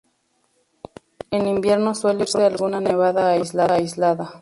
[1.29, 4.33] En invierno suele producirse alguna nevada aislada.